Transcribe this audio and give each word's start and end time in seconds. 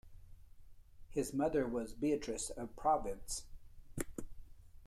His 1.11 1.31
mother 1.31 1.67
was 1.67 1.93
Beatrice 1.93 2.49
of 2.49 2.75
Provence. 2.75 3.45